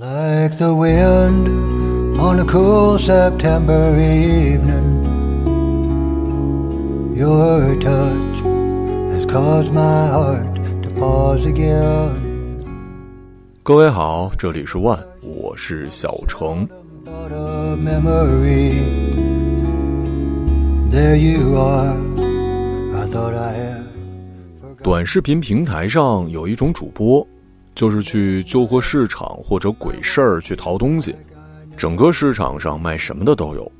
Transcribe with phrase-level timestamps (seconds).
[0.00, 1.48] Like the wind
[2.20, 5.02] on a cool September evening,
[7.16, 8.42] your touch
[9.14, 12.12] has caused my heart to pause again.
[13.62, 16.68] 各位好，这里是万，我是小程。
[17.02, 18.74] Thought of memory.
[20.90, 21.96] There you are.
[22.94, 23.86] I thought I had.
[24.82, 27.26] 短视频平台上有一种主播，
[27.73, 31.15] 就是去旧货市场或者鬼市儿去淘东西。
[31.77, 33.71] 整个市场上卖什么的都有，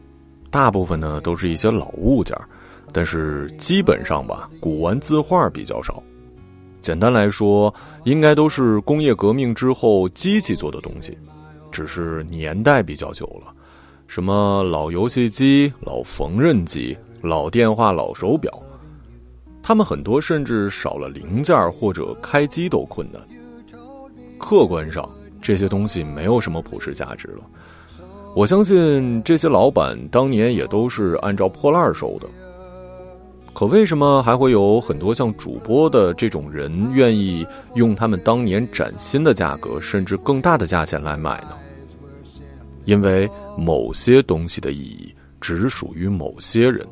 [0.50, 2.48] 大部分呢都是一些老物件儿，
[2.92, 6.02] 但是基本上吧，古玩字画比较少。
[6.82, 7.72] 简单来说，
[8.06, 11.16] 应该都是工业革命之后机器做的东西，
[11.72, 13.54] 只是年代比较久了。
[14.08, 18.52] 什么老游戏机、老缝纫机、老电话、老手表，
[19.62, 23.22] 他们很多甚至少了零件或者开机都困难。
[24.42, 25.08] 客观上，
[25.42, 27.44] 这些东西没有什么普世价值了。
[28.36, 32.28] 我相信这些老板当年也都是按照破烂收的。
[33.54, 41.58] 可为什么还会有很多像主播的这种人愿意用他们当年崭新的价格，甚至更大的价钱来买呢？
[42.86, 46.88] 因为某些东西的意义只属于某些人，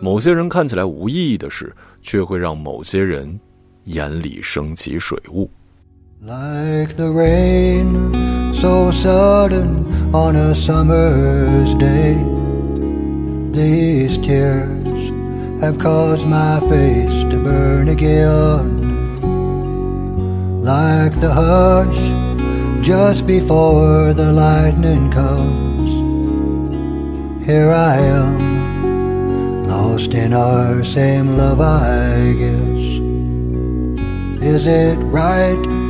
[0.00, 3.38] 某些人看起来无意义的事，却会让某些人
[3.84, 5.48] 眼里升起水雾。
[6.26, 8.14] Like the rain,
[8.54, 12.14] so sudden on a summer's day.
[13.52, 15.10] These tears
[15.60, 18.80] have caused my face to burn again.
[20.62, 22.00] Like the hush
[22.82, 25.90] just before the lightning comes.
[27.44, 32.82] Here I am, lost in our same love, I guess.
[34.42, 35.83] Is it right?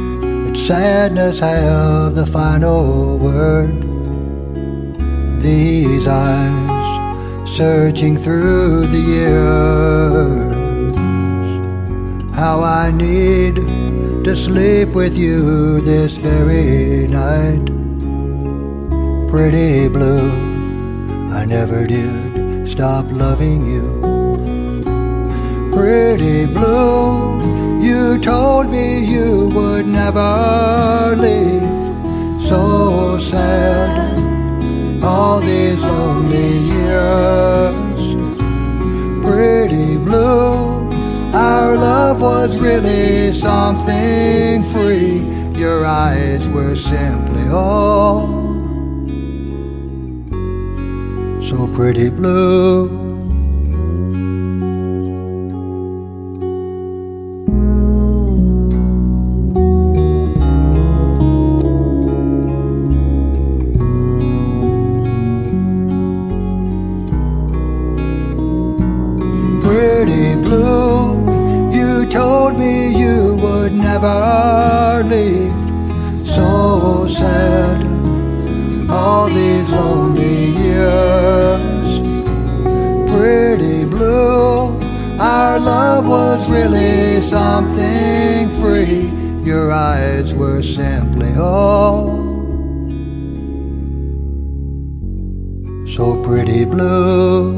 [0.67, 3.83] Sadness have the final word.
[5.43, 10.55] These eyes searching through the years.
[12.35, 13.57] How I need
[14.25, 17.67] to sleep with you this very night.
[19.29, 20.31] Pretty blue,
[21.31, 23.87] I never did stop loving you.
[25.75, 31.63] Pretty blue, you told me you would never leave.
[32.49, 33.93] So sad,
[35.03, 37.75] all these lonely years.
[39.25, 40.91] Pretty blue,
[41.33, 45.21] our love was really something free.
[45.59, 48.45] Your eyes were simply all
[51.49, 52.94] so pretty blue.
[87.65, 89.11] Something free.
[89.45, 92.23] Your eyes were simply all
[95.97, 97.54] so pretty blue.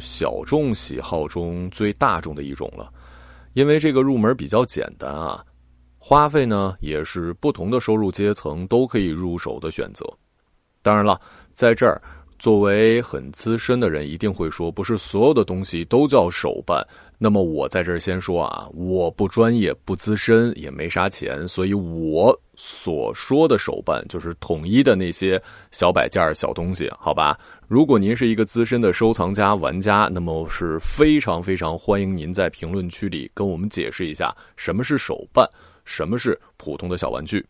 [0.00, 2.90] 小众喜好中最大众的一种了，
[3.52, 5.44] 因为这个入门比较简单啊，
[5.98, 10.04] 花费呢也是不同的收入阶层都可以入手的选择。
[10.82, 11.20] 当然了，
[11.52, 12.00] 在这儿
[12.38, 16.82] 作为很资深的人，一定会说，不是所有的东西都叫手办。
[17.22, 25.40] 那么我在这儿先说啊，我不专业、不资深，也没啥钱，所以我所说的手办就是统一的那些
[25.70, 27.38] 小摆件儿、小东西，好吧？
[27.68, 35.46] 如果您是一个资深的收藏家、玩家，那么是非常非常欢迎您在评论区里跟我们解释一下什么是手办，
[35.84, 37.44] 什么是普通的小玩具。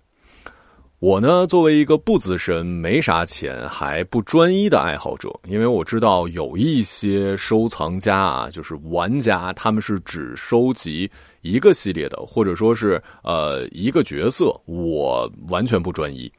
[1.00, 11.10] 我呢，作为一个不资深、没啥钱还不专一的爱好者，因为我知道有一些收藏家啊，就是玩家，他们是只收集
[11.40, 16.30] 一个系列的，或者说是呃一个角色，我完全不专一。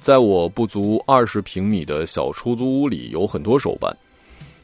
[0.00, 3.92] 在我不足二十平米的小出租屋里，有很多手办，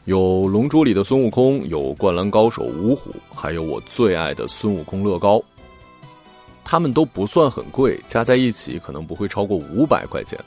[0.04, 0.18] 有
[0.48, 5.42] 《龙珠》里的孙悟空，有《灌篮高手》五虎，还有我最爱的孙悟空乐高。
[6.70, 10.38] 他们都不算很贵，加在一起可能不会超过五百块钱。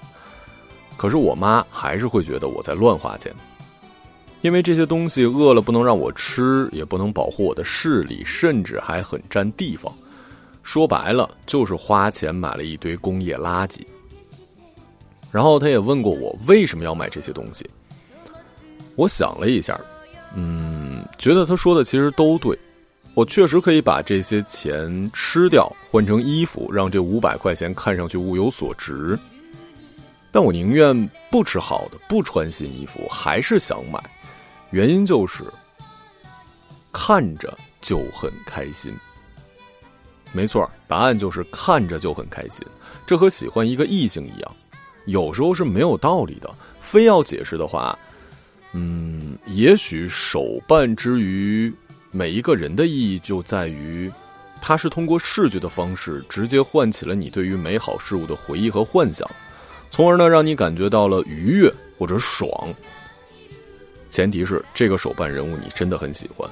[0.96, 3.30] 可是我妈还是会觉得我在乱花钱，
[4.40, 9.94] 因为这些东西饿了不能让我吃，也不能保护我的视力，甚至还很占地方。
[10.62, 13.82] 说白了，就是花钱买了一堆工业垃圾。
[15.30, 17.70] 然后他也问过我为什么要买这些东西。
[18.96, 19.78] 我想了一下，
[20.34, 22.58] 嗯，觉得他说的其实都对。
[23.16, 29.18] 我确实可以把这些钱吃掉，换成衣服，让这五百块钱看上去物有所值。
[30.32, 34.04] 但我宁愿不吃好的，不穿新衣服，还是想买。
[34.72, 35.44] 原因就是
[36.92, 38.92] 看着就很开心。
[40.32, 42.66] 没错，答案就是看着就很开心。
[43.06, 44.52] 这和喜欢一个异性一样，
[45.06, 46.50] 有时候是没有道理的。
[46.82, 47.98] 非要解释的话，
[48.72, 51.72] 嗯，也许手办之余。
[52.16, 54.10] 每一个人的意义就在于，
[54.62, 59.28] 它是通过视觉的方式直接唤起了你对于美好事物的回忆和幻想，
[59.90, 62.48] 从而呢让你感觉到了愉悦或者爽。
[64.12, 66.48] 前提是这个手办人物你真的很喜欢，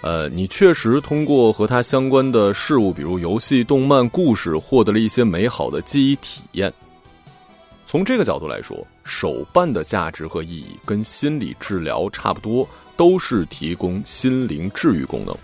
[0.00, 6.72] 呃，你确实通过和他相关的事物，比如游戏、动漫、故事，获得了一些美好的记忆体验。
[7.86, 12.68] 从这个角度来说，手办的价值和意义跟心理治疗差不多。
[12.96, 15.36] 都是提供心灵治愈功能。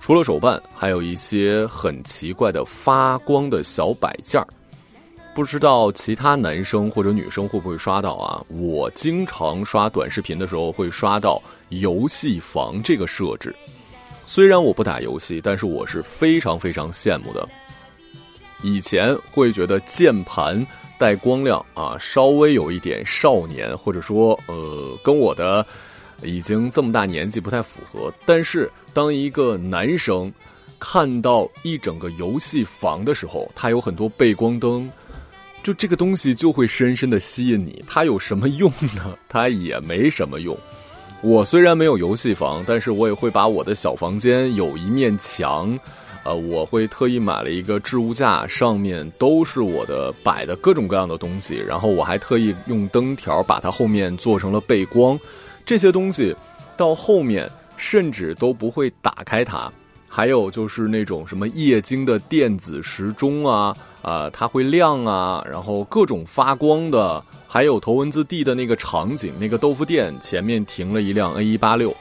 [0.00, 4.46] 除了手办，还有一些很奇怪的发光的小摆件儿，
[5.34, 8.44] 不知道其他男生或者女生会不会刷到啊？
[8.48, 13.56] 我经常刷短视频的时候会刷到游戏房这个设置。
[14.22, 17.48] 虽然我不打游戏，但是我是非常非常羡慕的。
[18.62, 20.66] 以前会觉得键盘
[20.98, 25.66] 带光亮啊，稍微有一点少年，或者说呃，跟我的
[26.22, 28.12] 已经这么大年纪不太符合。
[28.24, 30.32] 但是当一个男生
[30.78, 34.90] 看到一整个游戏房的时候，它有很多背光灯，
[35.62, 37.84] 就这个东西就会深深的吸引你。
[37.86, 39.18] 它有什么用呢？
[39.28, 40.56] 它也没什么用。
[41.22, 45.78] 我虽然没有游戏房，但是我也会把我的小房间有一面墙。
[46.24, 55.18] 呃，我会特意买了一个置物架，上面都是我的摆的各种各样的东西，然后我还特意用灯条把它后面做成了背光。
[55.66, 56.34] 这些东西
[56.76, 59.70] 到后面甚至都不会打开它。
[60.08, 71.92] 还有就是那种什么液晶的电子时钟啊，啊，它会亮啊，然后各种发光的，还有头文字 D 的那个场景，那个豆腐店前面停了一辆 A 一八六。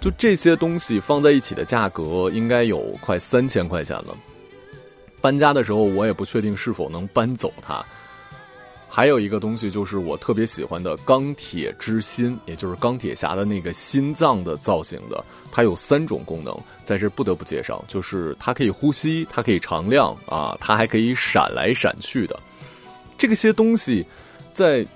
[0.00, 4.16] 就这些东西放在一起的价格应该有快三千块钱了。
[5.20, 7.84] 搬家的时候我也不确定是否能搬走它。
[8.88, 15.22] 还有一个东西就是我特别喜欢的钢铁之心，也就是钢铁侠的那个心脏的造型的。
[15.52, 22.40] 它有三种功能，在这不得不介绍，就是它可以呼吸，它可以常亮啊，它还可以闪来闪去的。
[23.18, 24.04] 这些东西
[24.52, 24.86] 在。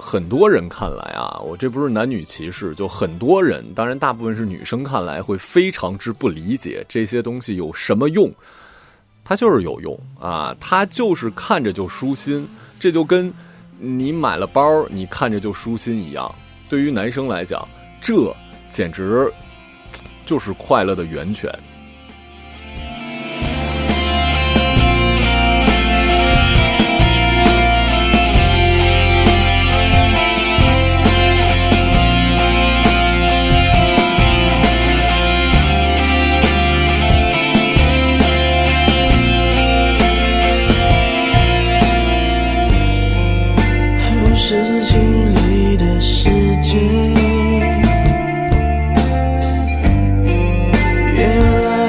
[0.00, 8.32] 很多人看来啊，我这不是男女歧视，就很多人，当然大部分是女生看来会非常之不理解这些东西有什么用。
[9.22, 12.48] 它就是有用啊，它就是看着就舒心，
[12.80, 13.32] 这就跟
[13.78, 16.34] 你买了包你看着就舒心一样。
[16.68, 17.68] 对于男生来讲，
[18.00, 18.34] 这
[18.70, 19.32] 简直
[20.24, 21.52] 就是快乐的源泉。
[51.20, 51.79] 这种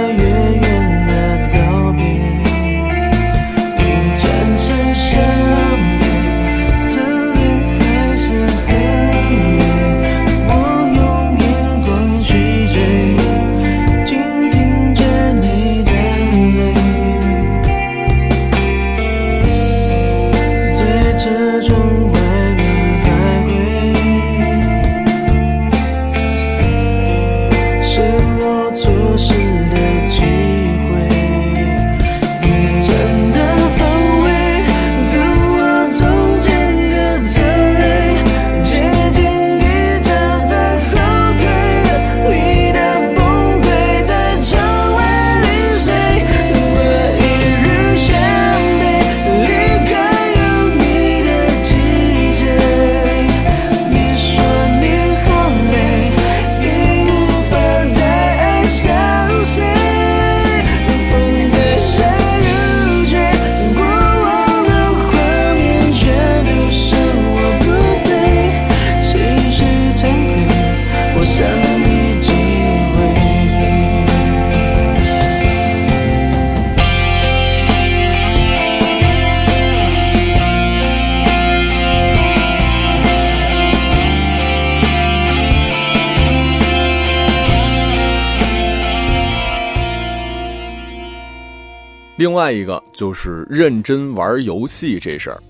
[92.31, 95.43] 另外一个就是认真玩游戏这事儿，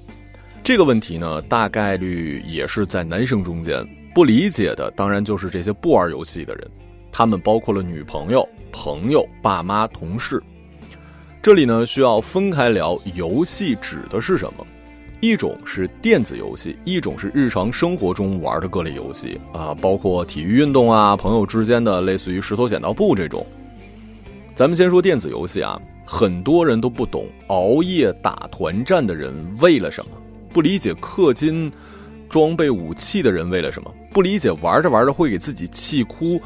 [0.64, 4.90] 这个问题呢，大概率也是在男生中间不理解的。
[4.96, 6.68] 当然就是这些不玩游戏的人，
[7.12, 10.42] 他们包括了女朋友、朋友、爸妈、同事。
[11.40, 14.66] 这里呢，需要分开聊，游戏指的是什么？
[15.20, 23.46] 一种是电子游戏，一种是日常生活中玩的各类游戏啊，包括体育运动啊，朋友之间的类似于石头剪刀布这种。
[24.56, 25.80] 咱们先说电子游戏啊。
[26.14, 30.12] 很多人都不懂熬夜打团战的人为了什么，
[30.50, 31.72] 不理解氪金
[32.30, 36.40] 装备武器的人为了什么，不理解玩着玩着会给自己气哭。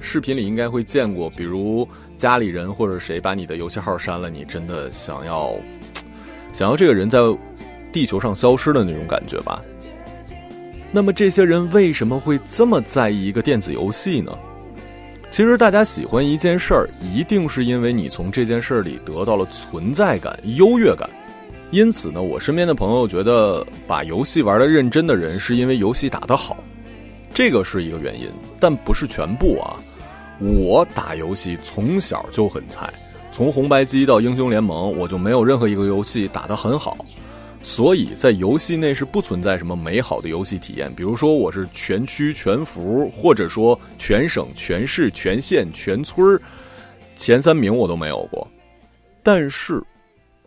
[0.00, 5.54] 视频里应该会见过，比如家里人或者谁把你的游戏号删了，你真的想要
[6.54, 7.18] 想要这个人在
[7.92, 9.62] 地球上消失的那种感觉吧？
[10.90, 14.32] 那么这些人为什么会这么在意一个电子游戏呢？
[15.38, 21.08] 其实大家喜欢一件事儿，一定是因为你从这件事儿里得到了存在感、优越感。
[21.70, 26.56] 因此呢，我身边的朋友觉得把游戏玩的认真的人，是因为游戏打得好，
[27.32, 28.28] 这个是一个原因，
[28.58, 29.78] 但不是全部啊。
[30.40, 32.92] 我打游戏从小就很菜，
[33.30, 36.96] 从红白机到英雄联盟，我就没有任何一个游戏打得很好。
[37.70, 46.40] 所以在游戏内是不存在什么美好的游戏体验，比如说我是全区全服，或者说全省全市全县全村
[47.14, 48.48] 前三名我都没有过。
[49.22, 49.80] 但是，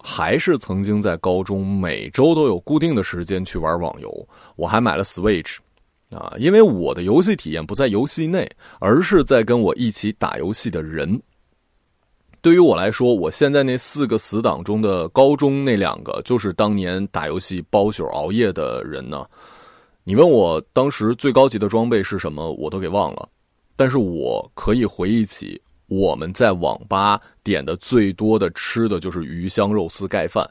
[0.01, 5.57] 还是曾经在高中每周都有固定的时间去玩网游，我还买了 Switch，
[6.09, 8.49] 啊，因为我的游戏体验不在游戏内，
[8.79, 11.21] 而是在跟我一起打游戏的人。
[12.41, 19.23] 对于我来说，我现在那四个死党中的高中那两个，就是当年打游戏包宿熬夜的人呢。
[20.03, 23.29] 你问我当时最高级的装备是什么，我都给忘了。
[23.75, 30.49] 但是我可以回忆起我们在网吧点的最多的吃的就是鱼香肉丝盖饭。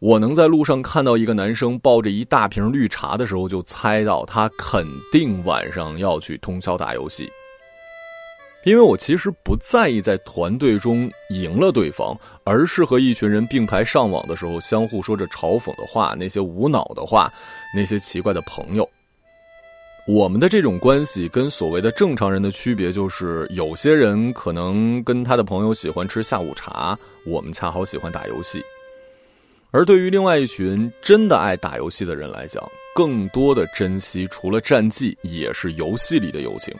[0.00, 7.30] 我能在路上看到一个男生抱着一大瓶绿茶的时候，就猜到他肯定晚上要去通宵打游戏。
[8.66, 17.32] 因为我其实不在意在团队中赢了对方，而是和一群人并排上网的时候，相互说着嘲讽的话，那些无脑的话，
[17.72, 18.88] 那些奇怪的朋友。
[20.08, 28.60] 我们的这种关系跟所谓的正常人的区别，就是有些人可能跟他的朋友喜欢吃下午茶，我们恰好喜欢打游戏。
[29.70, 32.60] 而对于另外一群真的爱打游戏的人来讲，
[32.96, 36.74] 更多的珍惜除了战绩，也是游戏里的友情。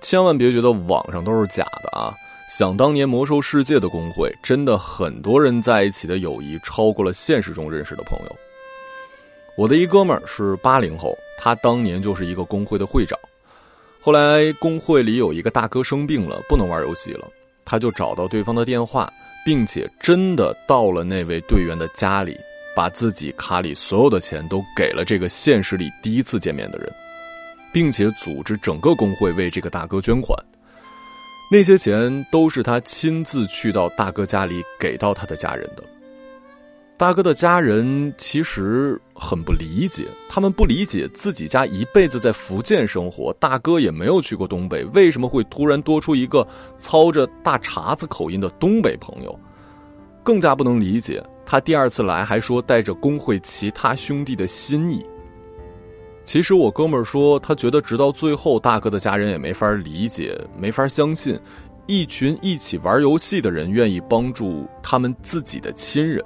[0.00, 2.14] 千万别觉得网上都是假的啊！
[2.48, 8.36] 想当年魔兽世界的公会，真的很多人在一起的友谊超过了现实中认识的朋友。
[9.56, 13.18] 我的一哥们儿是八零后，他当年就是一个工会的会长。
[14.00, 17.26] 后来工会里有一个大哥生病了，不能玩游戏了，
[17.64, 19.12] 他就找到对方的电话，
[19.44, 22.36] 并且真的到了那位队员的家里，
[22.76, 26.88] 把自己卡里所有的钱都给了这个现实里第一次见面的人。
[27.76, 30.34] 并且组织整个工会为这个大哥捐款，
[31.52, 35.84] 那些钱都是他亲自去到大哥家里给到他的家人的。
[36.96, 49.38] 大哥的家人其实很不理解，他们不理解自己家一辈子在福建生活，大哥也没有去过东北，为什么会突然多出一个操着大碴子口音的东北朋友？
[50.22, 55.04] 更加不能理解，他第二次来还说带着工会其他兄弟的心意。
[56.26, 61.38] 其实我哥们儿说，他觉得直到最后，大哥的家人也没法理解，没法相信，
[61.86, 66.22] 一群一起玩游戏的人愿意帮助他们自己的亲人，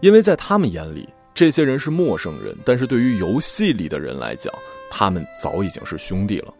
[0.00, 4.54] 因为在他们眼里，这些人是陌生人，但是对于游戏里的人来讲，
[4.88, 6.54] 他们早已经是兄弟了。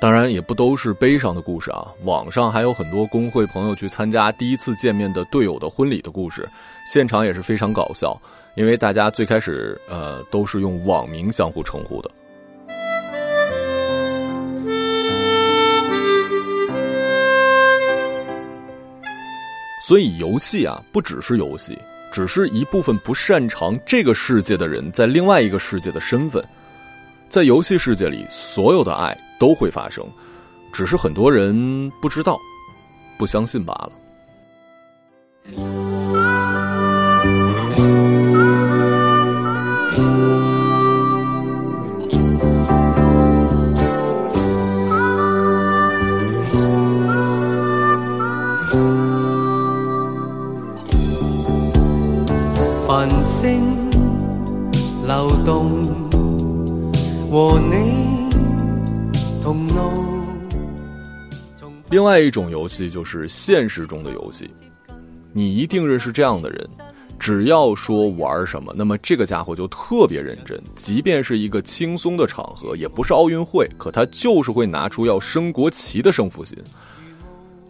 [0.00, 6.48] 当然，也不都是悲伤的故事啊，网上还有很多工会朋友去参加第一次见面的队友的婚礼的故事，
[6.90, 8.18] 现场也是非常搞笑。
[8.56, 12.10] 因为大家最开始呃都是用网名相互称呼的，
[19.86, 21.78] 所以游戏啊不只是游戏，
[22.10, 26.42] 只是一部分不擅长这个世界的人在另外一个世界的身份，
[27.28, 30.02] 在游戏世界里，所有的爱都会发生，
[30.72, 32.38] 只是很多人不知道、
[33.18, 33.92] 不相信罢了。
[61.88, 64.50] 另外一种游戏就是现实中的游戏，
[65.32, 66.68] 你一定认识这样的人，
[67.16, 76.58] 只要说玩什么，那么这个家伙就特别认真，即便是一个轻松的场合，也不是奥运会，可他就是会拿出要升国旗的胜负心。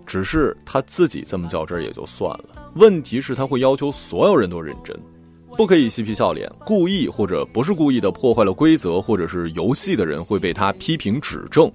[0.06, 2.44] 只是他自己这么较真也就算了，
[2.76, 4.96] 问题是他会要求所有人都认真，
[5.58, 11.70] 不可以嬉皮笑脸，故意或者不是故意的破坏了规则或者是游戏的人会被他批评指正，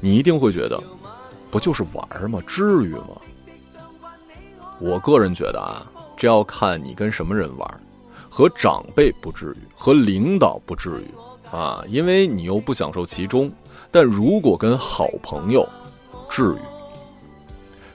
[0.00, 0.82] 你一定会觉得。
[1.54, 2.40] 不就是玩吗？
[2.48, 3.10] 至于吗？
[4.80, 7.80] 我个人觉得啊，这要看你跟什么人玩，
[8.28, 13.48] 和长辈不至于，和领导不至于啊，因为你又不享受其中。
[13.92, 15.64] 但如果跟好朋友，
[16.28, 16.58] 至于。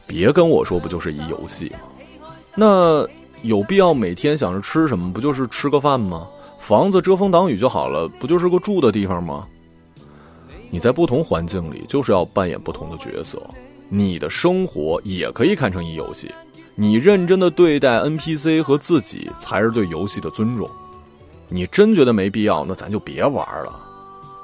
[0.08, 1.70] 别跟我说不就是一游戏
[2.22, 2.30] 吗？
[2.56, 3.06] 那
[3.42, 5.12] 有必要每天想着吃什么？
[5.12, 6.25] 不就是吃个饭吗？
[6.60, 9.46] 房子遮风挡雨就好了，不就是个住的地方吗？
[10.69, 13.41] 你在不同环境里，就是要扮演不同的角色。
[13.89, 16.31] 你的生活也可以看成一游戏，
[16.75, 20.69] 你认真的对待 NPC 和自己，才是对游戏的尊重。
[21.47, 23.79] 你真觉得没必要，那咱就别玩了。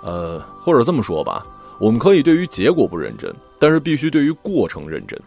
[0.02, 1.46] 呃，或者这么说吧，
[1.80, 5.20] 我们可以对于结果不认真，但是必须对于过程认真。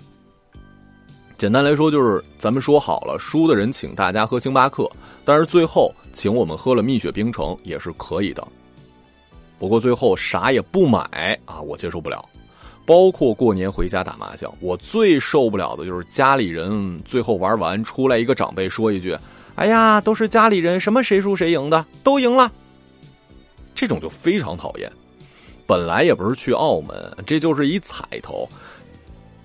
[1.36, 4.90] 简单来说，就是咱们说好了，输的人请大家喝星巴克，
[5.24, 8.44] 但是最后请我们喝了蜜雪冰城也是可以的。
[9.58, 12.24] 不过最后啥也不买啊，我接受不了。
[12.87, 19.14] 包括过年回家打麻将，我最受不了的就是家里人最后玩完出来一个长辈说一句
[19.56, 22.50] ：“哎呀，都是家里人，什么谁输谁赢的，都赢了。”
[23.74, 24.90] 这种就非常讨厌。
[25.66, 28.48] 本来也不是去澳门，这就是一彩头。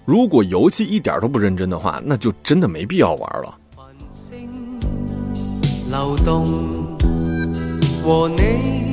[0.06, 3.58] 如果游戏一点都不认真的话，那就真的没必要玩了。
[5.90, 6.98] 流动
[8.02, 8.93] 和你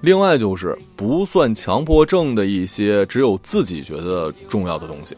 [0.00, 5.16] 另外就是不算强迫症的一些只有自己觉得重要的东西，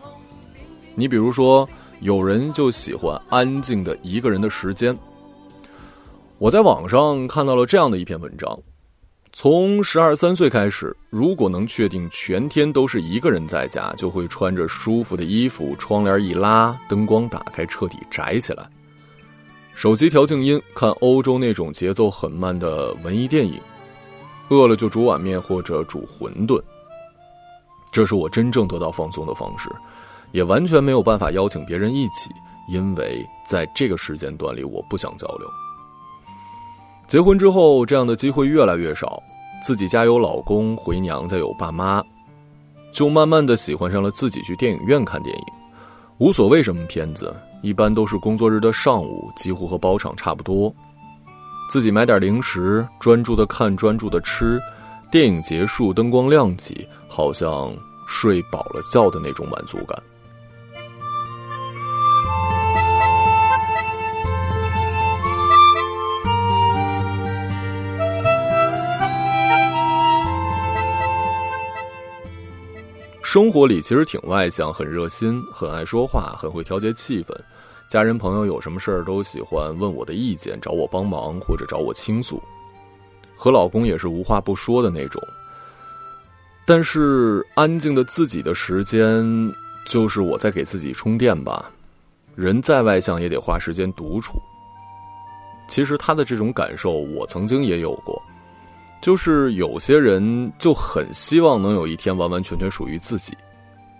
[0.94, 1.68] 你比如说，
[2.00, 4.96] 有人就喜欢安静的一个人的时间。
[6.38, 8.58] 我在网上看到了这样的一篇文章：
[9.32, 18.68] 从十二三岁开始，如果能确定全天都是一个人在家，就会穿着舒服的衣服，窗帘一拉，灯光打开，彻底宅起来，
[19.76, 23.60] 手机调静音，看欧洲那种节奏很慢的文艺电影。
[24.52, 26.62] 饿了就煮碗面或者煮馄饨，
[27.90, 29.70] 这是我真正得到放松的方式，
[30.32, 32.30] 也完全没有办法邀请别人一起，
[32.68, 35.48] 因为在这个时间段里我不想交流。
[37.08, 39.22] 结婚之后，这样的机会越来越少，
[39.64, 42.02] 自己家有老公，回娘家有爸妈，
[42.92, 45.44] 就慢慢的喜欢上了自己去电影院看电影，
[46.18, 50.74] 无所谓什么片子，一般都是工作日的上午，几乎和包场差不多。
[51.72, 54.60] 自己买点零食，专注的看，专注的吃。
[55.10, 57.74] 电影结束，灯光亮起，好像
[58.06, 60.02] 睡饱了觉的那种满足感。
[73.22, 77.34] 生活里其实挺外向，很热心，很爱说话，很会调节气氛。
[77.92, 82.42] 家人朋友有什么事儿都喜欢问我的意见，找我帮忙或者找我倾诉。
[83.36, 85.20] 和老公也是无话不说的那种。
[86.66, 89.22] 但是安静的自己的时间，
[89.86, 91.70] 就是我在给自己充电吧。
[92.34, 94.40] 人再外向也得花时间独处。
[95.68, 98.18] 其实他的这种感受，我曾经也有过。
[99.02, 103.36] 就是有些人就很希望能有一天完完全全属于自己。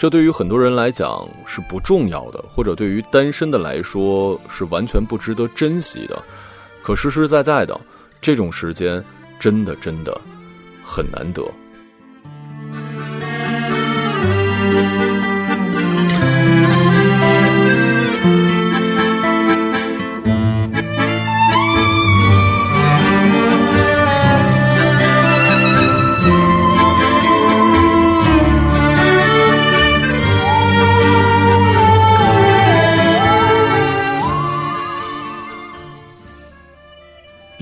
[0.03, 6.21] 这对于很多人来讲是不重要的，或者对于单身的来说是完全不值得珍惜的。
[6.83, 7.81] 可实实在在的，
[8.21, 9.01] 这种时间
[9.39, 10.21] 真的真的
[10.85, 11.49] 很难得。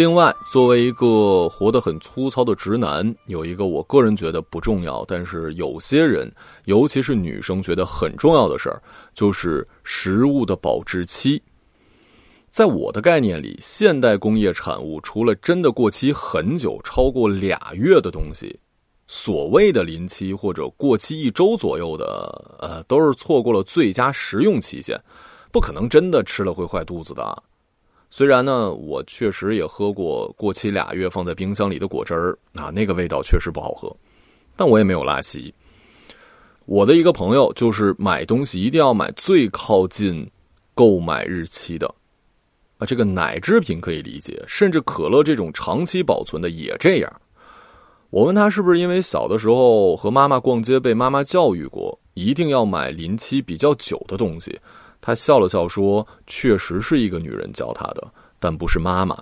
[0.00, 6.34] 另外，作为一个活得很粗糙的直男，有一个我个人觉得不重要，但是有些人，
[6.64, 8.80] 尤其是女生觉得很重要的事儿，
[9.12, 11.42] 就是食物的保质期。
[12.48, 18.58] 在我的概念里，现代工业产物除了真的过期很久，超过俩月的东西，
[19.06, 24.98] 所谓的临期或者过期一周左右的，呃，都是错过了最佳食用期限，
[25.52, 27.42] 不可能真的吃了会坏肚子的。
[28.12, 33.94] 虽然呢，我确实也喝过过期俩月放在冰箱里的果汁儿啊，那个味道确实不好喝，
[34.56, 35.54] 但我也没有拉稀。
[36.66, 40.28] 我的一个朋友就是买东西一定要买最靠近
[40.74, 41.86] 购买日期的
[42.78, 47.20] 啊，这个奶制品可以理解，甚至可乐这种长期保存的也这样。
[48.10, 54.58] 我问他是不是因为小的时候和妈妈逛街被妈妈教育过，一定要买临期比较久的东西。
[55.02, 58.06] 他笑了笑说：“确实是一个女人教他的，
[58.38, 59.16] 但不是妈妈，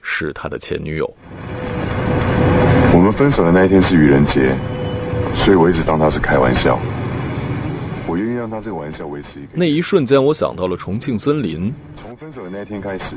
[0.00, 1.12] 是他的前女友。
[2.94, 4.54] 我们分手的那一天是愚人节，
[5.34, 6.78] 所以我一直当他是开玩笑。
[8.06, 9.50] 我愿意让他这个玩笑维持一个。
[9.54, 11.74] 那一瞬间，我想到了重庆森林。
[11.96, 13.16] 从分手的那一天开始，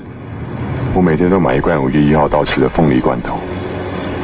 [0.96, 3.38] 我每天都买一罐五月一号到期的凤梨罐头，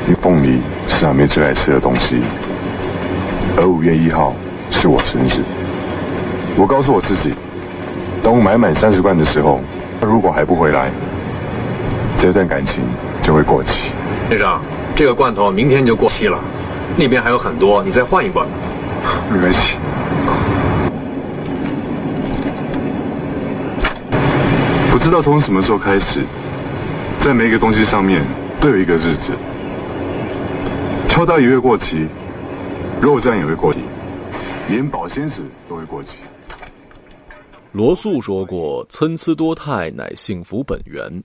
[0.08, 2.20] 因为凤梨是阿妹最爱吃的东西，
[3.56, 4.36] 而五月一号
[4.72, 5.44] 是我生日。
[6.58, 7.34] 我告诉我自己。”
[8.28, 9.62] 等我买满三十罐的时候，
[10.02, 10.92] 他如果还不回来，
[12.18, 12.84] 这段感情
[13.22, 13.90] 就会过期。
[14.28, 14.60] 先生，
[14.98, 16.38] 这个罐头明天就过期了，
[16.98, 18.46] 那边还有很多，你再换一罐。
[19.32, 19.78] 没关系。
[24.92, 26.26] 不知道从什么时候开始，
[27.22, 28.22] 在每一个东西上面
[28.60, 29.32] 都有一个日子。
[31.08, 32.10] 秋刀鱼会过期，
[33.00, 33.80] 肉酱也会过期，
[34.68, 36.18] 连保鲜纸都会过期。
[37.78, 41.24] 罗素说过：“参差多态乃幸福本源。”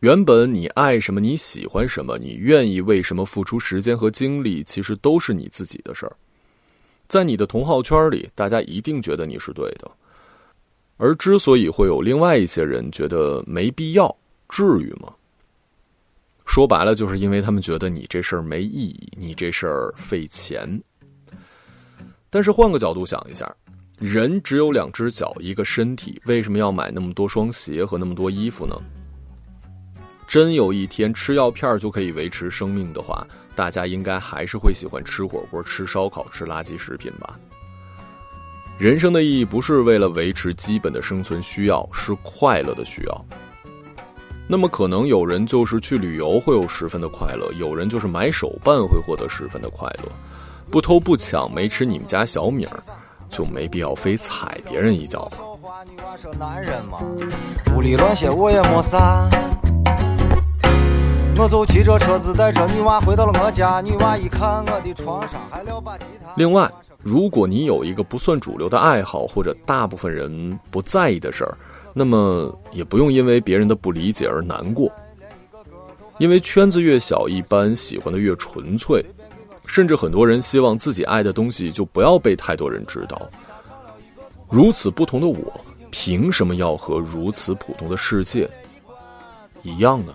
[0.00, 6.16] 原本你爱什么，你喜欢什么，你愿意为什么付出时间和精力，其实都是你自己的事儿。
[7.08, 9.90] 在你的同好圈里，大家一定觉得你是对的。
[10.96, 14.16] 而之所以会有另外一些人觉得没必要，
[14.48, 15.12] 至于吗？
[16.46, 20.82] 说白了，就是因为他们觉得你这事儿没意义，你这事儿费钱。
[22.30, 23.54] 但是换个角度想一下。
[23.98, 28.76] 人只有两只脚，一个身体，为什么要买那么多双鞋和那么多衣服呢？
[30.28, 37.34] 真有一天吃药片就可以维持生命的话，大家应该还是会喜欢吃火锅、吃烧烤、吃垃圾食品吧？
[38.78, 43.24] 人生的意义不是为了维持基本的生存需要，是快乐的需要。
[44.46, 50.12] 那么，可能有人就是去旅游会有十分的快乐，有人就是买手办会获得十分的快乐，
[50.70, 52.80] 不偷不抢，没吃你们家小米儿。
[53.30, 55.30] 就没必要非踩别人一脚。
[57.74, 59.28] 屋里乱些我也没啥。
[61.40, 66.32] 我就骑着车子带着女娃回到了我家，女娃一看我的床上还撂把吉他。
[66.36, 66.68] 另外，
[67.00, 71.56] 如果你有一个不算主流的爱好或者大部分人不在意的事儿，
[71.94, 74.90] 那么也不用因为别人的不理解而难过。
[76.18, 79.04] 因为圈子越小，一般喜欢的越纯粹。
[79.68, 83.30] 甚至很多人希望自己爱的东西就不要被太多人知道。
[84.50, 88.48] 如此不同的我，凭什么要和如此普通的世界
[89.62, 90.12] 一样呢？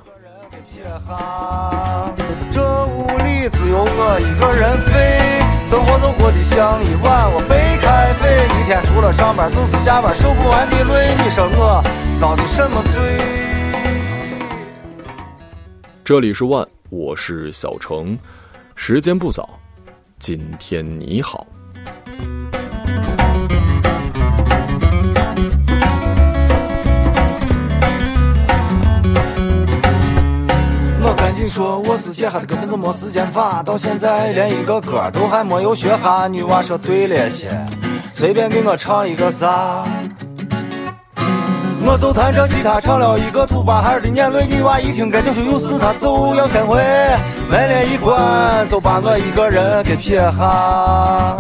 [2.52, 8.46] 这屋里只有我一个人飞，生活都过得像一碗我白开水。
[8.60, 11.16] 一天除了上班就是下班，受不完的累。
[11.24, 11.82] 你说我
[12.20, 13.00] 遭的什么罪？
[16.04, 18.18] 这里是万，我是小程。
[18.76, 19.48] 时间不早，
[20.20, 21.46] 今天你好。
[31.06, 36.28] 我赶紧说，我是姐，哈的根本就没时间发，到现在连一个歌都还没有学哈。
[36.28, 37.50] 女娃说对了些，
[38.14, 39.86] 随便给我唱一个啥。
[41.86, 46.82] 我就弹着吉他唱了一个土巴孩的眼泪，女娃一听赶紧说有事，她就要先回。
[47.50, 51.36] 门帘一关，就把我一个人给撇下。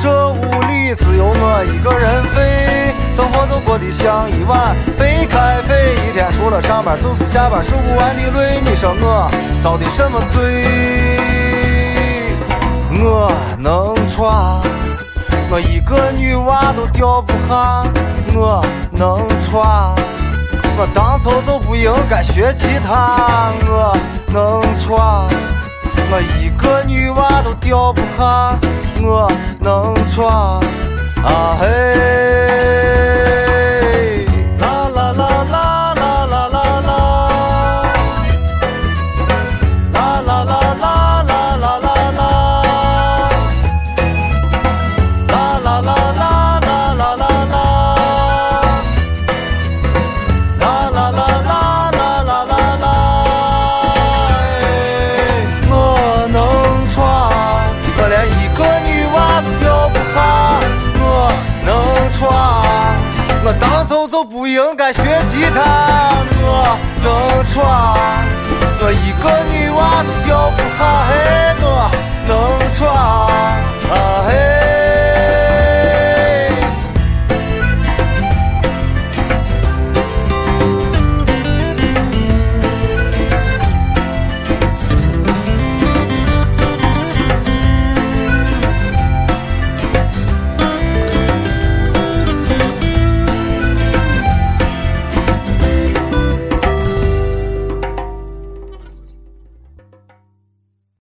[0.00, 5.94] 这屋里只有我一个人飞，生活就过得像一碗白开水。
[6.08, 8.60] 一天除了上班就是下班，受不完的累。
[8.64, 9.30] 你说我
[9.62, 10.42] 遭的什么罪？
[13.00, 14.60] 我能穿，
[15.54, 17.86] 我一个女娃都掉不下。
[18.34, 19.94] 我能穿，
[20.76, 23.52] 我当初就不应该学吉他。
[23.68, 23.96] 我
[24.32, 24.98] 能穿，
[26.10, 28.58] 我一个女娃都掉不下。
[29.00, 30.26] 我能穿，
[31.22, 32.83] 啊嘿。
[64.84, 67.08] 爱学吉他，我能
[67.46, 67.64] 穿，
[68.82, 70.52] 我一个女娃都钓。